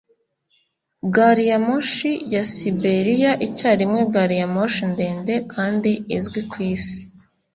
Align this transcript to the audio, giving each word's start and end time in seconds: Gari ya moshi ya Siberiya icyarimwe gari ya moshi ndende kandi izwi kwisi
Gari 1.15 1.45
ya 1.49 1.57
moshi 1.67 2.11
ya 2.33 2.43
Siberiya 2.53 3.31
icyarimwe 3.47 4.01
gari 4.13 4.35
ya 4.41 4.47
moshi 4.55 4.83
ndende 4.93 5.33
kandi 5.53 5.91
izwi 6.17 6.41
kwisi 6.51 6.99